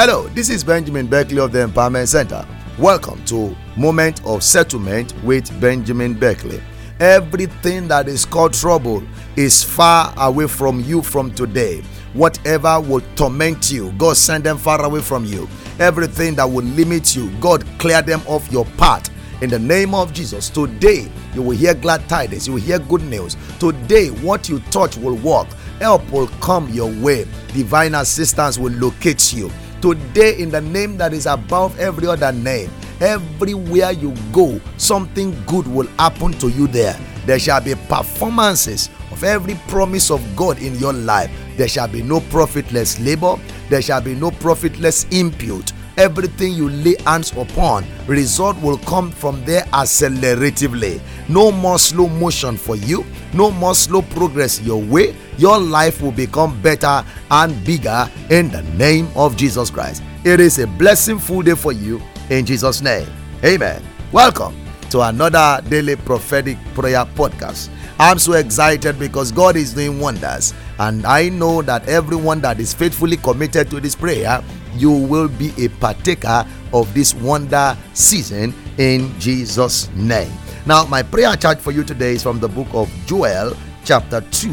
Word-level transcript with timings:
Hello, 0.00 0.28
this 0.28 0.48
is 0.48 0.62
Benjamin 0.62 1.08
Beckley 1.08 1.40
of 1.40 1.50
the 1.50 1.58
Empowerment 1.58 2.06
Center. 2.06 2.46
Welcome 2.78 3.20
to 3.24 3.56
Moment 3.76 4.24
of 4.24 4.44
Settlement 4.44 5.12
with 5.24 5.60
Benjamin 5.60 6.14
Beckley. 6.14 6.62
Everything 7.00 7.88
that 7.88 8.06
is 8.06 8.24
called 8.24 8.54
trouble 8.54 9.02
is 9.34 9.64
far 9.64 10.14
away 10.18 10.46
from 10.46 10.78
you 10.82 11.02
from 11.02 11.34
today. 11.34 11.82
Whatever 12.12 12.80
will 12.80 13.02
torment 13.16 13.72
you, 13.72 13.90
God 13.98 14.16
send 14.16 14.44
them 14.44 14.56
far 14.56 14.84
away 14.84 15.00
from 15.00 15.24
you. 15.24 15.48
Everything 15.80 16.36
that 16.36 16.48
will 16.48 16.64
limit 16.64 17.16
you, 17.16 17.28
God 17.40 17.66
clear 17.80 18.00
them 18.00 18.22
off 18.28 18.52
your 18.52 18.66
path. 18.76 19.10
In 19.42 19.50
the 19.50 19.58
name 19.58 19.96
of 19.96 20.12
Jesus, 20.12 20.48
today 20.48 21.10
you 21.34 21.42
will 21.42 21.56
hear 21.56 21.74
glad 21.74 22.08
tidings, 22.08 22.46
you 22.46 22.52
will 22.52 22.60
hear 22.60 22.78
good 22.78 23.02
news. 23.02 23.36
Today, 23.58 24.10
what 24.10 24.48
you 24.48 24.60
touch 24.70 24.96
will 24.96 25.16
work, 25.16 25.48
help 25.80 26.08
will 26.12 26.28
come 26.40 26.68
your 26.68 26.92
way, 27.02 27.26
divine 27.48 27.96
assistance 27.96 28.58
will 28.58 28.72
locate 28.74 29.32
you 29.32 29.50
Today, 29.80 30.36
in 30.38 30.50
the 30.50 30.60
name 30.60 30.96
that 30.96 31.12
is 31.12 31.26
above 31.26 31.78
every 31.78 32.08
other 32.08 32.32
name, 32.32 32.68
everywhere 33.00 33.92
you 33.92 34.12
go, 34.32 34.60
something 34.76 35.36
good 35.46 35.68
will 35.68 35.86
happen 35.98 36.32
to 36.32 36.48
you 36.48 36.66
there. 36.66 36.98
There 37.26 37.38
shall 37.38 37.60
be 37.60 37.76
performances 37.88 38.90
of 39.12 39.22
every 39.22 39.54
promise 39.68 40.10
of 40.10 40.20
God 40.34 40.58
in 40.60 40.74
your 40.80 40.92
life. 40.92 41.30
There 41.56 41.68
shall 41.68 41.86
be 41.86 42.02
no 42.02 42.20
profitless 42.20 42.98
labor, 42.98 43.36
there 43.68 43.80
shall 43.82 44.00
be 44.00 44.16
no 44.16 44.32
profitless 44.32 45.04
impute. 45.10 45.72
Everything 45.98 46.52
you 46.52 46.70
lay 46.70 46.94
hands 47.04 47.32
upon, 47.36 47.84
result 48.06 48.56
will 48.62 48.78
come 48.78 49.10
from 49.10 49.44
there 49.44 49.66
acceleratively. 49.72 51.00
No 51.28 51.50
more 51.50 51.78
slow 51.78 52.08
motion 52.08 52.56
for 52.56 52.76
you, 52.76 53.04
no 53.34 53.50
more 53.50 53.74
slow 53.74 54.02
progress 54.02 54.62
your 54.62 54.80
way 54.80 55.16
your 55.38 55.58
life 55.58 56.00
will 56.02 56.12
become 56.12 56.60
better 56.62 57.04
and 57.30 57.64
bigger 57.64 58.10
in 58.30 58.48
the 58.50 58.62
name 58.76 59.08
of 59.14 59.36
Jesus 59.36 59.70
Christ. 59.70 60.02
It 60.24 60.40
is 60.40 60.58
a 60.58 60.66
blessing 60.66 61.18
full 61.18 61.42
day 61.42 61.54
for 61.54 61.72
you 61.72 62.02
in 62.28 62.44
Jesus' 62.44 62.80
name. 62.80 63.08
Amen. 63.44 63.82
Welcome 64.12 64.56
to 64.90 65.02
another 65.02 65.60
daily 65.68 65.96
prophetic 65.96 66.58
prayer 66.74 67.04
podcast. 67.14 67.70
I'm 68.00 68.18
so 68.18 68.34
excited 68.34 68.98
because 68.98 69.32
God 69.32 69.56
is 69.56 69.74
doing 69.74 69.98
wonders, 69.98 70.54
and 70.78 71.04
I 71.04 71.28
know 71.28 71.62
that 71.62 71.88
everyone 71.88 72.40
that 72.42 72.60
is 72.60 72.72
faithfully 72.72 73.16
committed 73.16 73.70
to 73.70 73.80
this 73.80 73.96
prayer, 73.96 74.42
you 74.74 74.90
will 74.90 75.28
be 75.28 75.52
a 75.58 75.68
partaker 75.68 76.46
of 76.72 76.92
this 76.94 77.14
wonder 77.14 77.76
season 77.94 78.54
in 78.78 79.18
Jesus' 79.18 79.90
name. 79.94 80.32
Now, 80.66 80.84
my 80.84 81.02
prayer 81.02 81.34
charge 81.36 81.58
for 81.58 81.72
you 81.72 81.82
today 81.84 82.12
is 82.12 82.22
from 82.22 82.40
the 82.40 82.48
book 82.48 82.68
of 82.72 82.90
Joel, 83.06 83.56
chapter 83.84 84.20
2, 84.20 84.50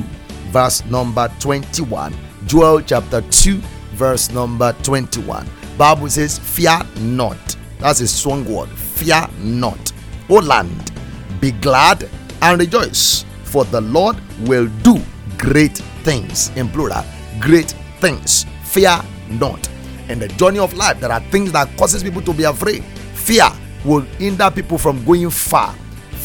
verse 0.51 0.85
number 0.85 1.29
21. 1.39 2.15
Joel 2.45 2.81
chapter 2.81 3.21
2, 3.21 3.57
verse 3.93 4.31
number 4.31 4.73
21. 4.83 5.47
Bible 5.77 6.09
says, 6.09 6.39
Fear 6.39 6.79
not. 7.01 7.57
That's 7.79 7.99
a 7.99 8.07
strong 8.07 8.45
word. 8.45 8.69
Fear 8.69 9.27
not. 9.39 9.91
O 10.29 10.35
land, 10.35 10.91
be 11.41 11.51
glad 11.51 12.09
and 12.41 12.59
rejoice, 12.59 13.25
for 13.43 13.65
the 13.65 13.81
Lord 13.81 14.15
will 14.47 14.67
do 14.83 14.99
great 15.37 15.77
things. 16.03 16.49
In 16.55 16.69
plural, 16.69 17.03
great 17.39 17.71
things. 17.99 18.45
Fear 18.63 19.01
not. 19.29 19.67
In 20.09 20.19
the 20.19 20.27
journey 20.29 20.59
of 20.59 20.73
life, 20.73 20.99
there 20.99 21.11
are 21.11 21.21
things 21.31 21.51
that 21.51 21.75
causes 21.77 22.03
people 22.03 22.21
to 22.21 22.33
be 22.33 22.43
afraid. 22.43 22.83
Fear 23.13 23.49
will 23.83 24.01
hinder 24.01 24.51
people 24.51 24.77
from 24.77 25.03
going 25.05 25.29
far 25.29 25.75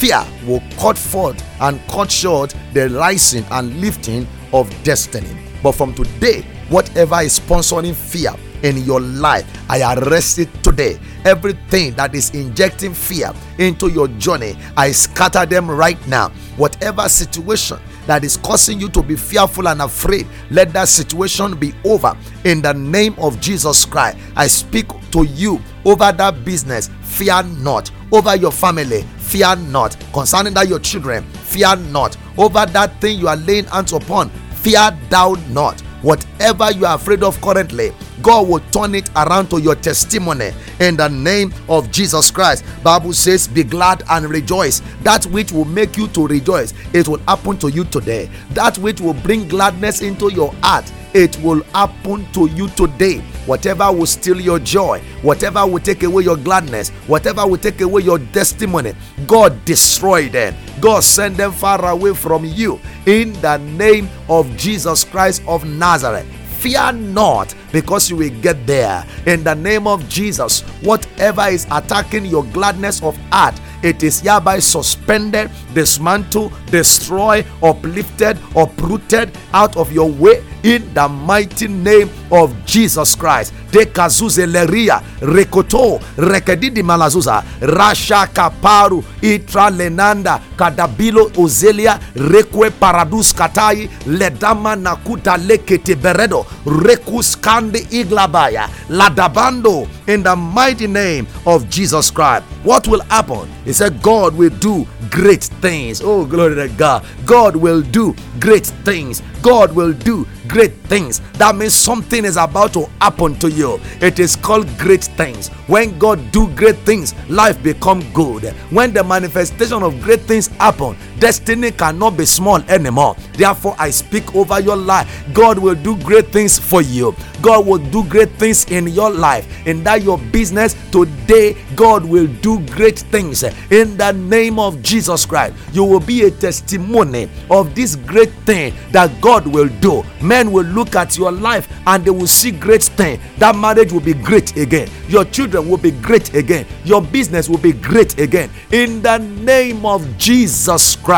fear 0.00 0.24
will 0.46 0.62
cut 0.78 0.96
forth 0.96 1.44
and 1.60 1.78
cut 1.88 2.10
short 2.10 2.54
the 2.72 2.88
rising 2.88 3.44
and 3.50 3.78
lifting 3.82 4.26
of 4.54 4.66
destiny. 4.82 5.28
But 5.62 5.72
from 5.72 5.92
today, 5.92 6.40
whatever 6.70 7.20
is 7.20 7.38
sponsoring 7.38 7.94
fear 7.94 8.32
in 8.62 8.78
your 8.78 9.00
life, 9.00 9.46
I 9.68 9.94
arrest 9.94 10.38
it 10.38 10.48
today. 10.64 10.98
Everything 11.26 11.92
that 11.96 12.14
is 12.14 12.30
injecting 12.30 12.94
fear 12.94 13.30
into 13.58 13.88
your 13.88 14.08
journey, 14.08 14.56
I 14.74 14.92
scatter 14.92 15.44
them 15.44 15.70
right 15.70 15.98
now. 16.08 16.30
Whatever 16.56 17.06
situation 17.10 17.78
that 18.06 18.24
is 18.24 18.36
causing 18.36 18.80
you 18.80 18.88
to 18.90 19.02
be 19.02 19.16
fearful 19.16 19.68
and 19.68 19.82
afraid, 19.82 20.26
let 20.50 20.72
that 20.72 20.88
situation 20.88 21.56
be 21.56 21.72
over 21.84 22.16
in 22.44 22.62
the 22.62 22.72
name 22.72 23.14
of 23.18 23.40
Jesus 23.40 23.84
Christ. 23.84 24.18
I 24.36 24.46
speak 24.46 24.86
to 25.12 25.24
you 25.24 25.60
over 25.84 26.12
that 26.12 26.44
business, 26.44 26.90
fear 27.02 27.42
not. 27.42 27.90
Over 28.12 28.36
your 28.36 28.52
family, 28.52 29.02
fear 29.18 29.54
not. 29.56 29.96
Concerning 30.12 30.54
that 30.54 30.68
your 30.68 30.80
children, 30.80 31.22
fear 31.24 31.76
not. 31.76 32.16
Over 32.36 32.66
that 32.66 33.00
thing 33.00 33.18
you 33.18 33.28
are 33.28 33.36
laying 33.36 33.66
hands 33.66 33.92
upon, 33.92 34.30
fear 34.50 34.90
thou 35.08 35.36
not. 35.50 35.80
Whatever 36.02 36.72
you 36.72 36.86
are 36.86 36.96
afraid 36.96 37.22
of 37.22 37.40
currently, 37.40 37.92
God 38.22 38.48
will 38.48 38.60
turn 38.70 38.94
it 38.94 39.08
around 39.16 39.48
to 39.50 39.60
your 39.60 39.74
testimony 39.74 40.52
in 40.78 40.96
the 40.96 41.08
name 41.08 41.52
of 41.68 41.90
Jesus 41.90 42.30
Christ. 42.30 42.64
Bible 42.82 43.12
says, 43.12 43.46
"Be 43.48 43.62
glad 43.62 44.02
and 44.10 44.28
rejoice." 44.28 44.82
That 45.02 45.26
which 45.26 45.52
will 45.52 45.64
make 45.64 45.96
you 45.96 46.08
to 46.08 46.26
rejoice, 46.26 46.74
it 46.92 47.08
will 47.08 47.20
happen 47.26 47.56
to 47.58 47.68
you 47.68 47.84
today. 47.84 48.30
That 48.54 48.78
which 48.78 49.00
will 49.00 49.14
bring 49.14 49.48
gladness 49.48 50.00
into 50.00 50.32
your 50.32 50.52
heart, 50.62 50.84
it 51.12 51.36
will 51.42 51.62
happen 51.74 52.26
to 52.32 52.46
you 52.54 52.68
today. 52.68 53.22
Whatever 53.46 53.90
will 53.90 54.06
steal 54.06 54.40
your 54.40 54.58
joy, 54.58 55.00
whatever 55.22 55.66
will 55.66 55.80
take 55.80 56.02
away 56.02 56.22
your 56.22 56.36
gladness, 56.36 56.90
whatever 57.06 57.46
will 57.46 57.58
take 57.58 57.80
away 57.80 58.02
your 58.02 58.18
testimony, 58.32 58.92
God 59.26 59.64
destroy 59.64 60.28
them. 60.28 60.54
God 60.80 61.02
send 61.02 61.36
them 61.36 61.52
far 61.52 61.84
away 61.86 62.14
from 62.14 62.44
you 62.44 62.78
in 63.06 63.32
the 63.40 63.56
name 63.58 64.08
of 64.28 64.56
Jesus 64.56 65.04
Christ 65.04 65.42
of 65.48 65.64
Nazareth. 65.64 66.26
Fear 66.60 66.92
not, 66.92 67.54
because 67.72 68.10
you 68.10 68.16
will 68.16 68.40
get 68.42 68.66
there. 68.66 69.06
In 69.26 69.42
the 69.42 69.54
name 69.54 69.86
of 69.86 70.06
Jesus, 70.10 70.60
whatever 70.82 71.48
is 71.48 71.66
attacking 71.70 72.26
your 72.26 72.44
gladness 72.44 73.02
of 73.02 73.16
heart, 73.32 73.58
it 73.82 74.02
is 74.02 74.20
hereby 74.20 74.58
suspended, 74.58 75.50
dismantled, 75.72 76.52
destroyed, 76.66 77.46
uplifted, 77.62 78.38
uprooted 78.54 79.32
out 79.54 79.74
of 79.78 79.90
your 79.90 80.10
way 80.10 80.44
in 80.62 80.92
the 80.92 81.08
mighty 81.08 81.66
name 81.66 82.10
of 82.30 82.54
Jesus 82.66 83.14
Christ. 83.14 83.54
De 83.72 83.86
kazuze 83.86 84.46
leria 84.46 85.00
rekoto 85.20 85.98
rekedidi 86.16 86.82
malazuza 86.82 87.42
rasha 87.60 88.26
kaparu 88.26 89.02
itra 89.22 89.70
lenanda 89.70 90.40
kadabilo 90.56 91.30
ozelia 91.38 91.98
rekwe 92.14 92.70
paradus 92.70 93.34
katai 93.34 93.88
ledama 94.06 94.76
nakuta 94.76 95.36
lekete 95.36 95.94
beredo 95.94 96.46
rekus 96.66 97.36
kande 97.40 97.86
iglabaya 97.90 98.68
ladabando 98.88 99.88
in 100.06 100.22
the 100.22 100.36
mighty 100.36 100.86
name 100.86 101.26
of 101.46 101.68
Jesus 101.70 102.10
Christ. 102.10 102.44
What 102.64 102.88
will 102.88 103.00
happen? 103.02 103.48
He 103.64 103.72
said, 103.72 104.02
God 104.02 104.34
will 104.36 104.50
do 104.50 104.86
great 105.10 105.44
things. 105.44 106.00
Oh, 106.02 106.24
glory 106.24 106.56
to 106.56 106.68
God. 106.68 107.04
God 107.24 107.56
will 107.56 107.82
do 107.82 108.14
great 108.38 108.66
things. 108.84 109.22
God 109.42 109.72
will 109.72 109.92
do 109.92 110.26
great 110.48 110.72
things. 110.88 111.20
That 111.34 111.54
means 111.56 111.74
something 111.74 112.24
is 112.24 112.36
about 112.36 112.72
to 112.74 112.86
happen 113.00 113.38
to 113.38 113.50
you. 113.50 113.80
It 114.00 114.18
is 114.18 114.36
called 114.36 114.66
great 114.78 115.04
things. 115.04 115.50
When 115.70 115.96
God 116.00 116.32
do 116.32 116.48
great 116.56 116.78
things, 116.78 117.14
life 117.28 117.62
become 117.62 118.02
good. 118.12 118.42
When 118.74 118.92
the 118.92 119.04
manifestation 119.04 119.84
of 119.84 120.02
great 120.02 120.20
things 120.22 120.48
happen, 120.58 120.96
destiny 121.20 121.70
cannot 121.70 122.16
be 122.16 122.24
small 122.24 122.60
anymore. 122.62 123.14
Therefore, 123.34 123.76
I 123.78 123.90
speak 123.90 124.34
over 124.34 124.58
your 124.58 124.76
life. 124.76 125.06
God 125.32 125.58
will 125.58 125.74
do 125.74 125.96
great 125.98 126.32
things 126.32 126.58
for 126.58 126.82
you. 126.82 127.14
God 127.42 127.66
will 127.66 127.78
do 127.78 128.04
great 128.04 128.30
things 128.32 128.64
in 128.70 128.88
your 128.88 129.10
life. 129.10 129.46
In 129.66 129.84
that 129.84 130.02
your 130.02 130.18
business 130.18 130.74
today, 130.90 131.56
God 131.76 132.04
will 132.04 132.26
do 132.26 132.58
great 132.66 132.98
things. 132.98 133.42
In 133.70 133.96
the 133.96 134.12
name 134.12 134.58
of 134.58 134.82
Jesus 134.82 135.26
Christ, 135.26 135.54
you 135.72 135.84
will 135.84 136.00
be 136.00 136.24
a 136.24 136.30
testimony 136.30 137.28
of 137.50 137.74
this 137.74 137.96
great 137.96 138.32
thing 138.44 138.74
that 138.90 139.10
God 139.20 139.46
will 139.46 139.68
do. 139.80 140.02
Men 140.22 140.50
will 140.50 140.64
look 140.66 140.96
at 140.96 141.16
your 141.16 141.32
life 141.32 141.68
and 141.86 142.04
they 142.04 142.10
will 142.10 142.26
see 142.26 142.50
great 142.50 142.82
thing. 142.82 143.20
That 143.38 143.54
marriage 143.54 143.92
will 143.92 144.00
be 144.00 144.14
great 144.14 144.56
again. 144.56 144.88
Your 145.08 145.24
children 145.26 145.68
will 145.68 145.78
be 145.78 145.90
great 145.90 146.34
again. 146.34 146.66
Your 146.84 147.02
business 147.02 147.48
will 147.48 147.58
be 147.58 147.72
great 147.72 148.18
again. 148.18 148.50
In 148.72 149.02
the 149.02 149.18
name 149.18 149.84
of 149.84 150.06
Jesus 150.16 150.96
Christ 150.96 151.09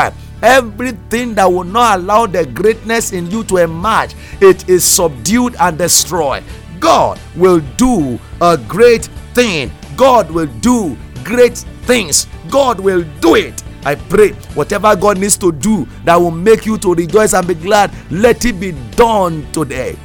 everything 0.42 1.34
that 1.34 1.46
will 1.46 1.64
not 1.64 1.98
allow 1.98 2.26
the 2.26 2.44
greatness 2.46 3.12
in 3.12 3.30
you 3.30 3.44
to 3.44 3.58
emerge 3.58 4.14
it 4.40 4.68
is 4.68 4.84
subdued 4.84 5.54
and 5.60 5.78
destroyed 5.78 6.42
god 6.80 7.18
will 7.36 7.60
do 7.76 8.18
a 8.40 8.56
great 8.68 9.04
thing 9.34 9.70
god 9.96 10.30
will 10.30 10.48
do 10.60 10.96
great 11.22 11.58
things 11.86 12.26
god 12.50 12.80
will 12.80 13.04
do 13.20 13.36
it 13.36 13.62
I 13.84 13.96
pray 13.96 14.30
whatever 14.54 14.94
God 14.94 15.18
needs 15.18 15.36
to 15.38 15.50
do 15.50 15.88
that 16.04 16.14
will 16.16 16.30
make 16.30 16.66
you 16.66 16.78
to 16.78 16.94
rejoice 16.94 17.32
and 17.34 17.46
be 17.48 17.54
glad, 17.54 17.90
let 18.12 18.44
it 18.44 18.60
be 18.60 18.72
done 18.94 19.44
today. 19.52 19.96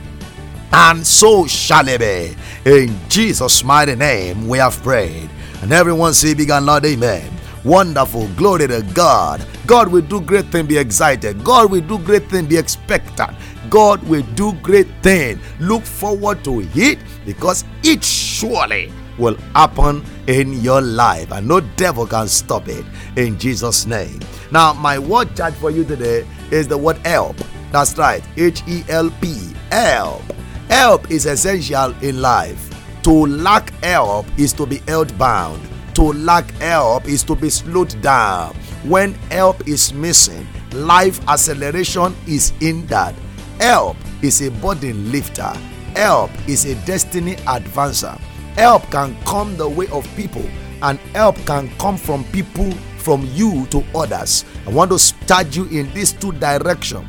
And 0.71 1.05
so 1.05 1.45
shall 1.45 1.87
it 1.87 1.99
be. 1.99 2.35
In 2.65 2.97
Jesus' 3.07 3.63
mighty 3.63 3.95
name, 3.95 4.47
we 4.47 4.57
have 4.57 4.81
prayed. 4.81 5.29
And 5.61 5.71
everyone 5.71 6.13
say 6.13 6.33
big 6.33 6.49
and 6.49 6.65
loud, 6.65 6.85
Amen. 6.85 7.36
Wonderful. 7.63 8.27
Glory 8.35 8.67
to 8.67 8.85
God. 8.93 9.45
God 9.65 9.89
will 9.89 10.01
do 10.01 10.21
great 10.21 10.45
thing. 10.45 10.67
Be 10.67 10.77
excited. 10.77 11.43
God 11.43 11.71
will 11.71 11.81
do 11.81 11.97
great 11.99 12.29
thing. 12.29 12.45
Be 12.45 12.57
expectant. 12.57 13.35
God 13.69 14.01
will 14.03 14.23
do 14.35 14.53
great 14.61 14.87
thing. 15.01 15.39
Look 15.59 15.83
forward 15.83 16.43
to 16.45 16.61
it 16.73 16.99
because 17.25 17.65
it 17.83 18.03
surely 18.03 18.91
will 19.17 19.35
happen 19.53 20.03
in 20.27 20.53
your 20.61 20.81
life 20.81 21.31
and 21.31 21.47
no 21.47 21.59
devil 21.59 22.05
can 22.05 22.27
stop 22.27 22.67
it 22.67 22.85
in 23.15 23.37
Jesus 23.37 23.85
name. 23.85 24.19
Now 24.51 24.73
my 24.73 24.99
word 24.99 25.35
charge 25.35 25.55
for 25.55 25.71
you 25.71 25.83
today 25.83 26.25
is 26.51 26.67
the 26.67 26.77
word 26.77 26.97
help. 27.05 27.35
That's 27.71 27.97
right. 27.97 28.23
H 28.37 28.63
E 28.67 28.83
L 28.87 29.09
P. 29.21 29.35
Help. 29.71 30.23
Help 30.69 31.11
is 31.11 31.25
essential 31.25 31.93
in 32.01 32.21
life. 32.21 32.69
To 33.03 33.25
lack 33.25 33.69
help 33.83 34.25
is 34.37 34.53
to 34.53 34.65
be 34.65 34.77
held 34.87 35.17
bound. 35.17 35.61
To 35.97 36.13
lack 36.13 36.51
help 36.59 37.07
is 37.07 37.23
to 37.23 37.35
be 37.35 37.49
slowed 37.49 37.99
down. 38.03 38.53
When 38.83 39.15
help 39.31 39.67
is 39.67 39.91
missing, 39.91 40.45
life 40.71 41.19
acceleration 41.27 42.15
is 42.27 42.49
hindered. 42.59 43.15
Help 43.59 43.97
is 44.21 44.43
a 44.43 44.51
burden 44.51 45.11
lifter. 45.11 45.51
Help 45.95 46.29
is 46.47 46.65
a 46.65 46.75
destiny 46.85 47.33
advancer. 47.47 48.15
Help 48.53 48.83
can 48.91 49.17
come 49.23 49.57
the 49.57 49.67
way 49.67 49.87
of 49.87 50.07
people, 50.15 50.47
and 50.83 50.99
help 51.15 51.35
can 51.47 51.67
come 51.79 51.97
from 51.97 52.23
people 52.25 52.71
from 52.99 53.27
you 53.33 53.65
to 53.71 53.83
others. 53.95 54.45
I 54.67 54.69
want 54.69 54.91
to 54.91 54.99
start 54.99 55.55
you 55.55 55.65
in 55.69 55.91
these 55.95 56.13
two 56.13 56.31
directions. 56.33 57.07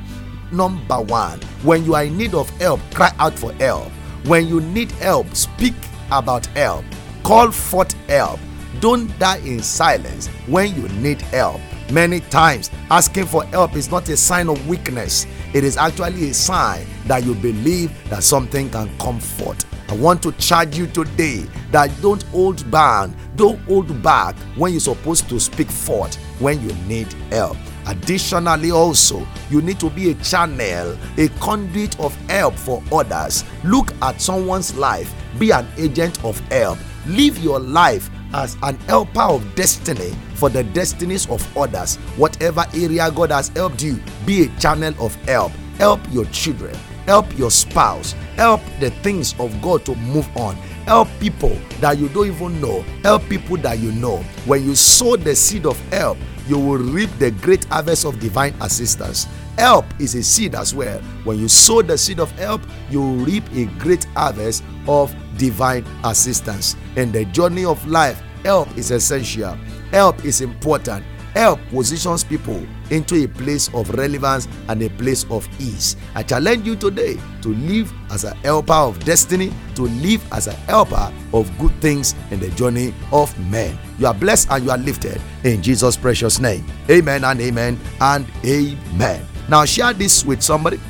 Number 0.50 1.02
one, 1.02 1.40
when 1.62 1.84
you 1.84 1.94
are 1.94 2.04
in 2.04 2.16
need 2.16 2.32
of 2.32 2.48
help, 2.56 2.80
cry 2.94 3.12
out 3.18 3.38
for 3.38 3.52
help. 3.52 3.88
When 4.24 4.48
you 4.48 4.62
need 4.62 4.90
help, 4.92 5.34
speak 5.34 5.74
about 6.10 6.46
help. 6.46 6.86
Call 7.22 7.50
forth 7.50 7.92
help. 8.08 8.40
Don't 8.80 9.16
die 9.18 9.38
in 9.38 9.62
silence 9.62 10.28
when 10.46 10.74
you 10.74 10.88
need 11.00 11.20
help. 11.22 11.60
Many 11.90 12.20
times, 12.20 12.70
asking 12.90 13.26
for 13.26 13.44
help 13.46 13.74
is 13.74 13.90
not 13.90 14.08
a 14.08 14.16
sign 14.16 14.48
of 14.48 14.68
weakness, 14.68 15.26
it 15.54 15.64
is 15.64 15.76
actually 15.76 16.30
a 16.30 16.34
sign 16.34 16.86
that 17.06 17.24
you 17.24 17.34
believe 17.34 17.90
that 18.10 18.22
something 18.22 18.68
can 18.70 18.90
come 18.98 19.18
forth. 19.18 19.64
I 19.90 19.94
want 19.94 20.22
to 20.24 20.32
charge 20.32 20.76
you 20.76 20.86
today 20.86 21.46
that 21.72 21.90
don't 22.02 22.22
hold 22.24 22.70
back, 22.70 23.10
don't 23.36 23.58
hold 23.60 24.02
back 24.02 24.36
when 24.56 24.72
you're 24.72 24.80
supposed 24.80 25.28
to 25.30 25.40
speak 25.40 25.70
forth 25.70 26.16
when 26.40 26.60
you 26.60 26.74
need 26.86 27.10
help. 27.30 27.56
Additionally, 27.86 28.70
also, 28.70 29.26
you 29.48 29.62
need 29.62 29.80
to 29.80 29.88
be 29.88 30.10
a 30.10 30.14
channel, 30.16 30.94
a 31.16 31.28
conduit 31.40 31.98
of 31.98 32.14
help 32.28 32.54
for 32.54 32.82
others. 32.92 33.44
Look 33.64 33.94
at 34.02 34.20
someone's 34.20 34.76
life, 34.76 35.14
be 35.38 35.52
an 35.52 35.66
agent 35.78 36.22
of 36.22 36.38
help. 36.50 36.78
Live 37.06 37.38
your 37.38 37.58
life 37.58 38.10
as 38.34 38.56
an 38.62 38.76
helper 38.80 39.20
of 39.20 39.54
destiny 39.54 40.12
for 40.34 40.48
the 40.48 40.62
destinies 40.64 41.28
of 41.28 41.56
others. 41.56 41.96
Whatever 42.16 42.64
area 42.74 43.10
God 43.10 43.30
has 43.30 43.48
helped 43.48 43.82
you, 43.82 44.00
be 44.26 44.44
a 44.44 44.58
channel 44.58 44.94
of 45.04 45.14
help. 45.26 45.52
Help 45.78 46.00
your 46.10 46.24
children, 46.26 46.74
help 47.06 47.38
your 47.38 47.50
spouse, 47.50 48.12
help 48.34 48.60
the 48.80 48.90
things 49.02 49.34
of 49.38 49.60
God 49.62 49.84
to 49.84 49.94
move 49.94 50.28
on. 50.36 50.56
Help 50.86 51.08
people 51.20 51.56
that 51.80 51.98
you 51.98 52.08
don't 52.08 52.26
even 52.28 52.60
know, 52.60 52.82
help 53.02 53.22
people 53.28 53.56
that 53.58 53.78
you 53.78 53.92
know. 53.92 54.18
When 54.46 54.64
you 54.64 54.74
sow 54.74 55.16
the 55.16 55.36
seed 55.36 55.66
of 55.66 55.78
help, 55.90 56.18
you 56.48 56.58
will 56.58 56.78
reap 56.78 57.10
the 57.18 57.30
great 57.30 57.64
harvest 57.66 58.06
of 58.06 58.18
divine 58.18 58.54
assistance. 58.60 59.28
Help 59.58 59.84
is 60.00 60.14
a 60.14 60.22
seed 60.22 60.54
as 60.54 60.74
well. 60.74 60.98
When 61.24 61.38
you 61.38 61.48
sow 61.48 61.82
the 61.82 61.98
seed 61.98 62.20
of 62.20 62.30
help, 62.32 62.62
you 62.90 63.00
will 63.00 63.16
reap 63.16 63.44
a 63.52 63.66
great 63.78 64.04
harvest 64.14 64.64
of 64.86 65.14
divine 65.38 65.86
assistance. 66.04 66.76
In 66.96 67.10
the 67.12 67.24
journey 67.26 67.64
of 67.64 67.86
life, 67.86 68.20
help 68.44 68.76
is 68.76 68.90
essential, 68.90 69.56
help 69.90 70.24
is 70.24 70.40
important. 70.40 71.04
Help 71.34 71.60
positions 71.68 72.24
people 72.24 72.66
into 72.90 73.22
a 73.22 73.28
place 73.28 73.72
of 73.74 73.90
relevance 73.90 74.48
and 74.68 74.82
a 74.82 74.90
place 74.90 75.24
of 75.30 75.46
ease. 75.60 75.94
I 76.14 76.22
challenge 76.22 76.66
you 76.66 76.74
today 76.74 77.16
to 77.42 77.50
live 77.50 77.92
as 78.10 78.24
a 78.24 78.34
helper 78.36 78.72
of 78.72 78.98
destiny, 79.04 79.52
to 79.76 79.82
live 79.82 80.24
as 80.32 80.46
a 80.48 80.52
helper 80.52 81.12
of 81.32 81.56
good 81.58 81.72
things 81.80 82.14
in 82.30 82.40
the 82.40 82.48
journey 82.50 82.94
of 83.12 83.38
men. 83.50 83.78
You 83.98 84.06
are 84.06 84.14
blessed 84.14 84.48
and 84.50 84.64
you 84.64 84.70
are 84.70 84.78
lifted 84.78 85.20
in 85.44 85.62
Jesus' 85.62 85.96
precious 85.96 86.40
name. 86.40 86.66
Amen 86.90 87.22
and 87.24 87.40
amen 87.40 87.78
and 88.00 88.26
amen. 88.44 89.24
Now, 89.48 89.64
share 89.64 89.92
this 89.92 90.24
with 90.24 90.42
somebody 90.42 90.80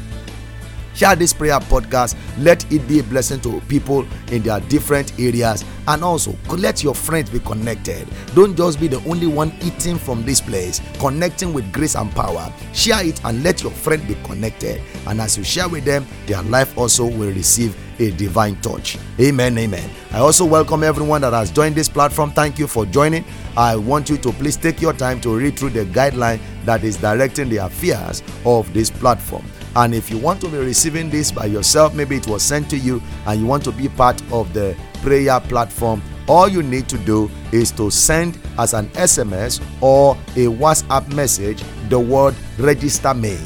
share 0.98 1.14
this 1.14 1.32
prayer 1.32 1.60
podcast 1.60 2.16
let 2.38 2.70
it 2.72 2.86
be 2.88 2.98
a 2.98 3.02
blessing 3.04 3.40
to 3.40 3.60
people 3.68 4.04
in 4.32 4.42
their 4.42 4.58
different 4.62 5.16
areas 5.20 5.64
and 5.86 6.02
also 6.02 6.34
let 6.56 6.82
your 6.82 6.94
friends 6.94 7.30
be 7.30 7.38
connected 7.40 8.04
don't 8.34 8.56
just 8.56 8.80
be 8.80 8.88
the 8.88 8.98
only 9.08 9.28
one 9.28 9.52
eating 9.62 9.96
from 9.96 10.24
this 10.24 10.40
place 10.40 10.80
connecting 10.98 11.52
with 11.52 11.72
grace 11.72 11.94
and 11.94 12.10
power 12.16 12.52
share 12.72 13.06
it 13.06 13.24
and 13.24 13.44
let 13.44 13.62
your 13.62 13.70
friend 13.70 14.04
be 14.08 14.16
connected 14.24 14.82
and 15.06 15.20
as 15.20 15.38
you 15.38 15.44
share 15.44 15.68
with 15.68 15.84
them 15.84 16.04
their 16.26 16.42
life 16.42 16.76
also 16.76 17.04
will 17.06 17.32
receive 17.32 17.76
a 18.00 18.10
divine 18.12 18.54
touch. 18.60 18.96
Amen. 19.20 19.58
Amen. 19.58 19.90
I 20.12 20.18
also 20.20 20.44
welcome 20.44 20.84
everyone 20.84 21.22
that 21.22 21.32
has 21.32 21.50
joined 21.50 21.74
this 21.74 21.88
platform. 21.88 22.30
Thank 22.30 22.56
you 22.56 22.68
for 22.68 22.86
joining. 22.86 23.24
I 23.56 23.74
want 23.74 24.08
you 24.08 24.16
to 24.18 24.30
please 24.32 24.56
take 24.56 24.80
your 24.80 24.92
time 24.92 25.20
to 25.22 25.36
read 25.36 25.58
through 25.58 25.70
the 25.70 25.84
guideline 25.86 26.38
that 26.64 26.84
is 26.84 26.96
directing 26.96 27.48
the 27.48 27.56
affairs 27.56 28.22
of 28.44 28.72
this 28.72 28.88
platform. 28.88 29.44
And 29.78 29.94
if 29.94 30.10
you 30.10 30.18
want 30.18 30.40
to 30.40 30.48
be 30.48 30.58
receiving 30.58 31.08
this 31.08 31.30
by 31.30 31.46
yourself, 31.46 31.94
maybe 31.94 32.16
it 32.16 32.26
was 32.26 32.42
sent 32.42 32.68
to 32.70 32.76
you 32.76 33.00
and 33.26 33.40
you 33.40 33.46
want 33.46 33.62
to 33.62 33.70
be 33.70 33.88
part 33.88 34.20
of 34.32 34.52
the 34.52 34.76
prayer 35.02 35.38
platform, 35.38 36.02
all 36.26 36.48
you 36.48 36.64
need 36.64 36.88
to 36.88 36.98
do 36.98 37.30
is 37.52 37.70
to 37.72 37.88
send 37.88 38.40
as 38.58 38.74
an 38.74 38.88
SMS 38.88 39.62
or 39.80 40.16
a 40.32 40.46
WhatsApp 40.50 41.14
message 41.14 41.62
the 41.90 41.98
word 41.98 42.34
register 42.58 43.14
me. 43.14 43.38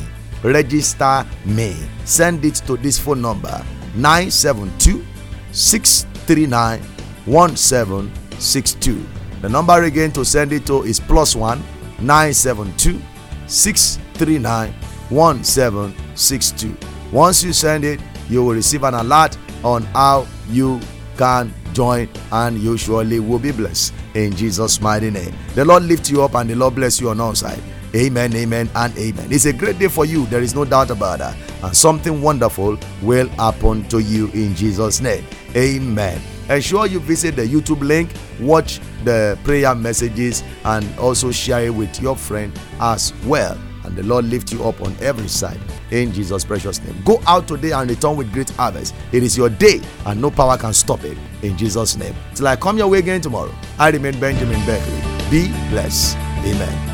Register 0.43 1.27
me. 1.45 1.77
Send 2.07 2.47
it 2.47 2.55
to 2.67 2.79
this 2.79 2.99
phone 2.99 3.21
number 3.21 3.63
972 3.95 5.05
639 5.53 6.81
1762. 7.27 9.07
The 9.43 9.51
number 9.51 9.83
again 9.83 10.13
to 10.13 10.25
send 10.25 10.55
it 10.55 10.65
to 10.65 10.85
is 10.85 10.99
plus 10.99 11.37
1 11.37 11.63
972 12.01 12.99
639 13.47 14.73
1762. 15.11 16.02
Once 17.13 17.43
you 17.43 17.53
send 17.53 17.85
it, 17.85 18.01
you 18.29 18.45
will 18.45 18.55
receive 18.55 18.85
an 18.85 18.95
alert 18.95 19.37
on 19.63 19.83
how 19.85 20.27
you 20.49 20.81
can 21.17 21.53
join 21.73 22.09
and 22.33 22.59
you 22.59 22.77
surely 22.77 23.21
will 23.21 23.39
be 23.39 23.53
blessed 23.53 23.93
in 24.15 24.35
Jesus' 24.35 24.81
mighty 24.81 25.11
name. 25.11 25.35
The 25.55 25.65
Lord 25.65 25.85
lift 25.85 26.11
you 26.11 26.23
up 26.23 26.35
and 26.35 26.49
the 26.49 26.55
Lord 26.55 26.75
bless 26.75 27.01
you 27.01 27.11
on 27.11 27.21
all 27.21 27.35
sides. 27.35 27.63
Amen, 27.95 28.35
amen, 28.35 28.71
and 28.75 28.97
amen. 28.97 29.29
It's 29.31 29.45
a 29.45 29.53
great 29.53 29.79
day 29.79 29.89
for 29.89 30.07
you. 30.07 30.25
There 30.27 30.41
is 30.41 30.55
no 30.55 30.65
doubt 30.65 30.91
about 30.91 31.19
that. 31.19 31.37
And 31.63 31.77
something 31.77 32.23
wonderful 32.23 32.79
will 33.03 33.29
happen 33.29 33.87
to 33.89 33.99
you 33.99 34.29
in 34.29 34.55
Jesus' 34.55 35.03
name. 35.03 35.25
Amen. 35.55 36.19
Ensure 36.49 36.87
you 36.87 37.01
visit 37.01 37.37
the 37.37 37.47
YouTube 37.47 37.81
link, 37.81 38.11
watch 38.41 38.81
the 39.05 39.39
prayer 39.45 39.75
messages, 39.75 40.43
and 40.65 40.89
also 40.99 41.31
share 41.31 41.67
it 41.67 41.75
with 41.75 42.01
your 42.01 42.17
friend 42.17 42.59
as 42.81 43.13
well 43.27 43.59
and 43.85 43.97
the 43.97 44.03
Lord 44.03 44.25
lift 44.27 44.53
you 44.53 44.65
up 44.65 44.81
on 44.81 44.97
every 45.01 45.29
side 45.29 45.61
in 45.91 46.13
Jesus' 46.13 46.45
precious 46.45 46.83
name. 46.83 46.97
Go 47.05 47.21
out 47.27 47.49
today 47.49 47.73
and 47.73 47.89
return 47.89 48.17
with 48.17 48.33
great 48.33 48.51
harvest. 48.51 48.95
It 49.13 49.23
is 49.23 49.37
your 49.37 49.49
day, 49.49 49.81
and 50.07 50.21
no 50.21 50.31
power 50.31 50.57
can 50.57 50.73
stop 50.73 51.05
it 51.05 51.19
in 51.43 51.57
Jesus' 51.57 51.97
name. 51.97 52.15
Till 52.35 52.49
I 52.49 52.57
come 52.57 52.79
your 52.79 52.89
way 52.89 52.99
again 52.99 53.21
tomorrow, 53.21 53.55
I 53.79 53.91
remain 53.91 54.19
Benjamin 54.19 54.65
Beckley. 54.67 55.31
Be 55.31 55.49
blessed. 55.71 56.17
Amen. 56.45 56.92